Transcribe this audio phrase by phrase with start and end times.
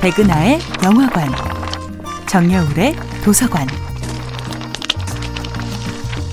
[0.00, 1.28] 백은하의 영화관,
[2.28, 3.66] 정여울의 도서관.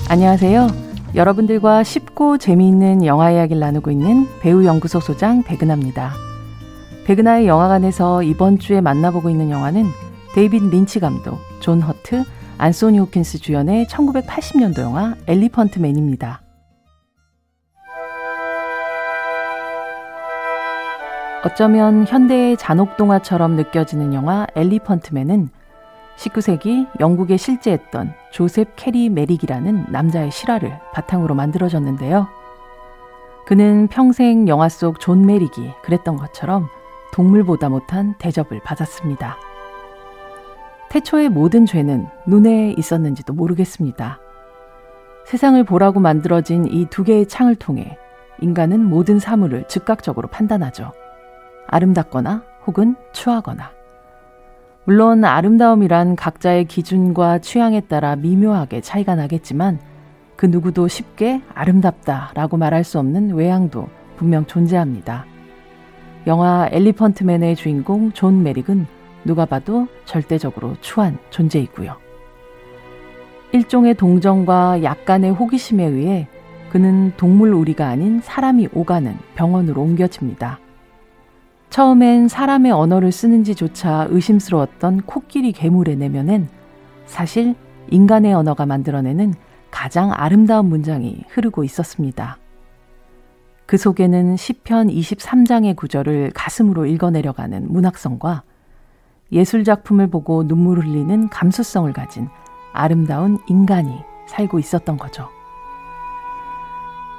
[0.08, 0.68] 안녕하세요.
[1.16, 6.12] 여러분들과 쉽고 재미있는 영화 이야기를 나누고 있는 배우 연구소 소장 백은하입니다.
[7.06, 9.86] 백은하의 영화관에서 이번 주에 만나보고 있는 영화는
[10.36, 12.22] 데이빗 린치 감독, 존 허트,
[12.58, 16.45] 안소니 홉킨스 주연의 1980년도 영화 엘리펀트 맨입니다.
[21.44, 25.48] 어쩌면 현대의 잔혹동화처럼 느껴지는 영화 엘리펀트맨은
[26.16, 32.26] 19세기 영국에 실재했던 조셉 케리 메릭이라는 남자의 실화를 바탕으로 만들어졌는데요.
[33.46, 36.66] 그는 평생 영화 속 존 메릭이 그랬던 것처럼
[37.12, 39.36] 동물보다 못한 대접을 받았습니다.
[40.88, 44.18] 태초의 모든 죄는 눈에 있었는지도 모르겠습니다.
[45.26, 47.98] 세상을 보라고 만들어진 이 두 개의 창을 통해
[48.40, 50.92] 인간은 모든 사물을 즉각적으로 판단하죠.
[51.68, 53.70] 아름답거나 혹은 추하거나.
[54.84, 59.80] 물론 아름다움이란 각자의 기준과 취향에 따라 미묘하게 차이가 나겠지만
[60.36, 65.24] 그 누구도 쉽게 아름답다라고 말할 수 없는 외양도 분명 존재합니다.
[66.26, 68.86] 영화 엘리펀트맨의 주인공 존 메릭은
[69.24, 71.96] 누가 봐도 절대적으로 추한 존재이고요.
[73.52, 76.28] 일종의 동정과 약간의 호기심에 의해
[76.70, 80.60] 그는 동물 우리가 아닌 사람이 오가는 병원으로 옮겨집니다.
[81.70, 86.48] 처음엔 사람의 언어를 쓰는지조차 의심스러웠던 코끼리 괴물의 내면엔
[87.06, 87.54] 사실
[87.90, 89.34] 인간의 언어가 만들어내는
[89.70, 92.38] 가장 아름다운 문장이 흐르고 있었습니다.
[93.66, 98.42] 그 속에는 시편 23장의 구절을 가슴으로 읽어내려가는 문학성과
[99.32, 102.28] 예술 작품을 보고 눈물 흘리는 감수성을 가진
[102.72, 103.92] 아름다운 인간이
[104.28, 105.28] 살고 있었던 거죠.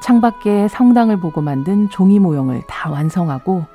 [0.01, 3.65] 창밖에 성당을 보고 만든 종이 모형을 다 완성하고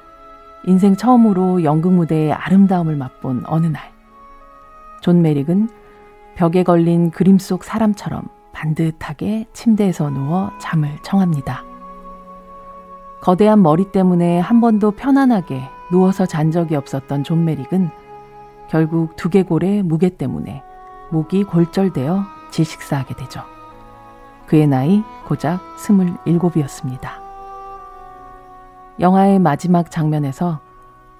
[0.65, 3.91] 인생 처음으로 연극 무대의 아름다움을 맛본 어느 날,
[5.01, 5.69] 존 메릭은
[6.37, 11.65] 벽에 걸린 그림 속 사람처럼 반듯하게 침대에서 누워 잠을 청합니다.
[13.21, 17.91] 거대한 머리 때문에 한 번도 편안하게 누워서 잔 적이 없었던 존 메릭은
[18.69, 20.63] 결국 두개골의 무게 때문에
[21.11, 23.43] 목이 골절되어 질식사하게 되죠.
[24.47, 27.22] 그의 나이 고작 27이었습니다.
[29.01, 30.61] 영화의 마지막 장면에서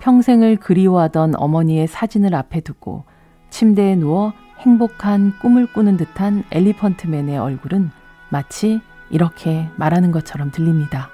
[0.01, 3.05] 평생을 그리워하던 어머니의 사진을 앞에 두고
[3.51, 7.91] 침대에 누워 행복한 꿈을 꾸는 듯한 엘리펀트맨의 얼굴은
[8.31, 11.09] 마치 이렇게 말하는 것처럼 들립니다.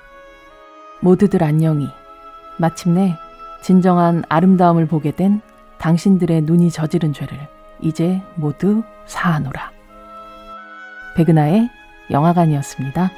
[1.00, 1.88] 모두들 안녕히
[2.58, 3.14] 마침내
[3.62, 5.40] 진정한 아름다움을 보게 된
[5.78, 7.38] 당신들의 눈이 저지른 죄를
[7.80, 9.72] 이제 모두 사하노라.
[11.16, 11.69] 백은하의
[12.10, 13.10] 영화관이었습니다.